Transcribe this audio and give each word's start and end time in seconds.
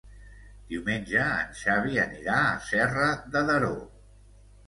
Diumenge 0.69 1.25
en 1.25 1.51
Xavi 1.59 1.99
anirà 2.05 2.37
a 2.47 2.57
Serra 2.69 3.09
de 3.35 3.43
Daró. 3.51 3.73